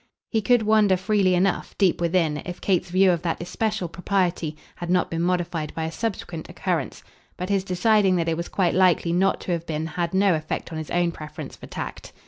[0.31, 4.89] He could wonder freely enough, deep within, if Kate's view of that especial propriety had
[4.89, 7.03] not been modified by a subsequent occurrence;
[7.37, 10.71] but his deciding that it was quite likely not to have been had no effect
[10.71, 12.13] on his own preference for tact.